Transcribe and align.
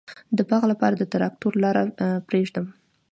د 0.37 0.39
باغ 0.49 0.63
لپاره 0.71 0.95
د 0.97 1.03
تراکتور 1.13 1.53
لاره 1.63 1.83
پریږدم؟ 2.27 2.65